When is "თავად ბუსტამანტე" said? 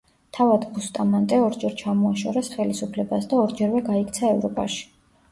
0.35-1.37